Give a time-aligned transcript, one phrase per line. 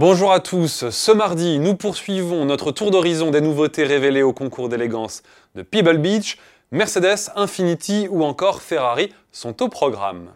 [0.00, 4.68] Bonjour à tous, ce mardi, nous poursuivons notre tour d'horizon des nouveautés révélées au concours
[4.68, 5.24] d'élégance
[5.56, 6.38] de Pebble Beach.
[6.70, 10.30] Mercedes, Infiniti ou encore Ferrari sont au programme.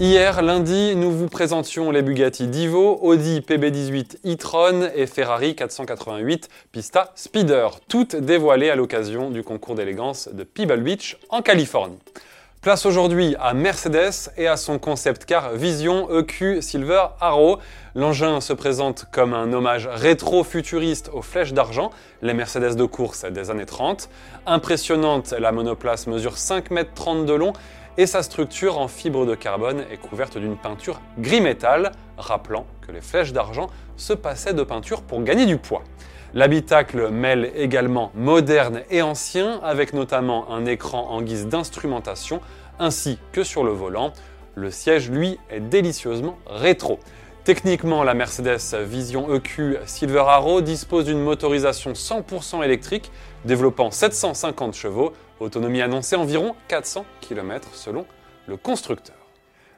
[0.00, 7.12] Hier, lundi, nous vous présentions les Bugatti Divo, Audi PB18 e-tron et Ferrari 488 Pista
[7.14, 12.00] Speeder, toutes dévoilées à l'occasion du concours d'élégance de Pebble Beach en Californie.
[12.66, 17.60] Place aujourd'hui à Mercedes et à son concept car Vision EQ Silver Arrow.
[17.94, 23.52] L'engin se présente comme un hommage rétro-futuriste aux flèches d'argent, les Mercedes de course des
[23.52, 24.08] années 30.
[24.46, 27.52] Impressionnante, la monoplace mesure 5,30 m de long
[27.98, 32.90] et sa structure en fibre de carbone est couverte d'une peinture gris métal, rappelant que
[32.90, 35.84] les flèches d'argent se passaient de peinture pour gagner du poids.
[36.36, 42.42] L'habitacle mêle également moderne et ancien, avec notamment un écran en guise d'instrumentation,
[42.78, 44.12] ainsi que sur le volant.
[44.54, 47.00] Le siège, lui, est délicieusement rétro.
[47.44, 53.10] Techniquement, la Mercedes Vision EQ Silver Arrow dispose d'une motorisation 100% électrique,
[53.46, 58.04] développant 750 chevaux, autonomie annoncée environ 400 km selon
[58.46, 59.16] le constructeur.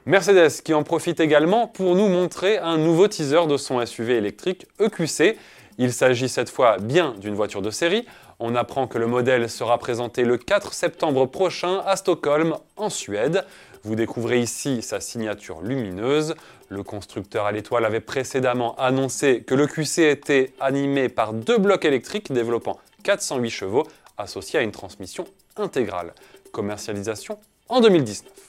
[0.05, 4.65] Mercedes qui en profite également pour nous montrer un nouveau teaser de son SUV électrique
[4.81, 5.37] EQC.
[5.81, 8.05] Il s'agit cette fois bien d'une voiture de série.
[8.39, 13.45] On apprend que le modèle sera présenté le 4 septembre prochain à Stockholm, en Suède.
[13.83, 16.35] Vous découvrez ici sa signature lumineuse.
[16.67, 21.85] Le constructeur à l'étoile avait précédemment annoncé que le QC était animé par deux blocs
[21.85, 25.23] électriques développant 408 chevaux associés à une transmission
[25.55, 26.13] intégrale.
[26.51, 28.48] Commercialisation en 2019.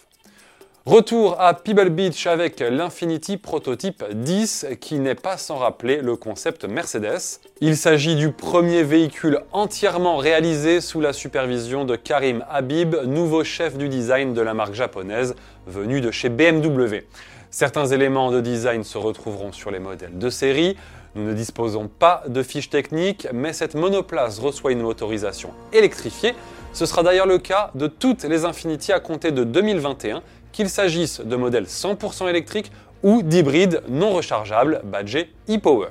[0.90, 6.64] Retour à Pebble Beach avec l'Infinity Prototype 10 qui n'est pas sans rappeler le concept
[6.64, 7.38] Mercedes.
[7.60, 13.78] Il s'agit du premier véhicule entièrement réalisé sous la supervision de Karim Habib, nouveau chef
[13.78, 15.36] du design de la marque japonaise
[15.68, 17.04] venu de chez BMW.
[17.52, 20.76] Certains éléments de design se retrouveront sur les modèles de série.
[21.14, 26.34] Nous ne disposons pas de fiches techniques, mais cette monoplace reçoit une motorisation électrifiée.
[26.72, 31.20] Ce sera d'ailleurs le cas de toutes les Infinity à compter de 2021 qu'il s'agisse
[31.20, 32.72] de modèles 100% électriques
[33.02, 35.88] ou d'hybrides non rechargeables badgés e-Power.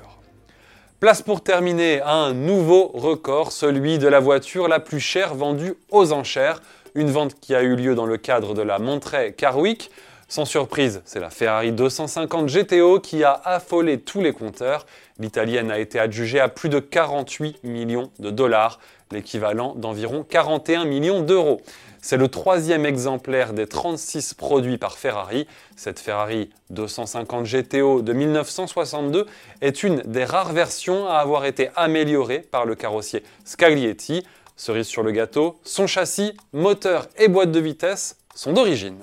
[0.99, 5.75] Place pour terminer à un nouveau record, celui de la voiture la plus chère vendue
[5.91, 6.61] aux enchères,
[6.93, 9.91] une vente qui a eu lieu dans le cadre de la Monterey Car Week.
[10.31, 14.85] Sans surprise, c'est la Ferrari 250 GTO qui a affolé tous les compteurs.
[15.17, 18.79] L'italienne a été adjugée à plus de 48 millions de dollars,
[19.11, 21.61] l'équivalent d'environ 41 millions d'euros.
[22.03, 25.47] C'est le troisième exemplaire des 36 produits par Ferrari.
[25.75, 29.25] Cette Ferrari 250 GTO de 1962
[29.61, 34.23] est une des rares versions à avoir été améliorée par le carrossier Scaglietti.
[34.55, 38.99] Cerise sur le gâteau, son châssis, moteur et boîte de vitesse sont d'origine.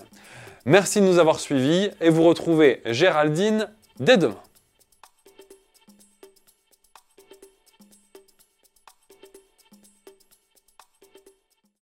[0.69, 3.69] Merci de nous avoir suivis et vous retrouvez Géraldine
[4.01, 4.35] dès demain.